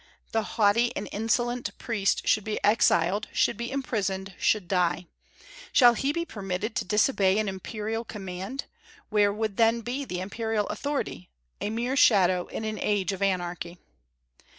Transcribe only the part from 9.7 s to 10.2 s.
be the